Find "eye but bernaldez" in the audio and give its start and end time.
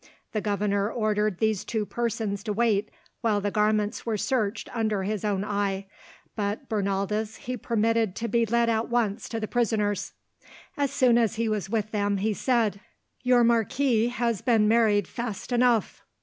5.45-7.37